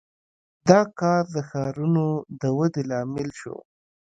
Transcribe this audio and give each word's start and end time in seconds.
•دا 0.69 0.81
کار 0.99 1.23
د 1.35 1.37
ښارونو 1.49 2.05
د 2.41 2.43
ودې 2.57 2.83
لامل 2.89 3.29
شو. 3.39 3.55